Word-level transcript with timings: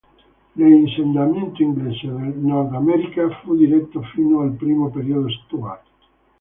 L'insediamento 0.53 1.61
inglese 1.61 2.07
nel 2.07 2.33
Nordamerica 2.35 3.29
fu 3.43 3.55
differito 3.55 4.01
fino 4.15 4.39
al 4.39 4.53
primo 4.53 4.89
periodo 4.89 5.29
Stuart. 5.29 5.85